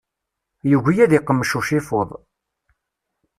[0.69, 2.09] Yugi ad iqmec ucifuḍ.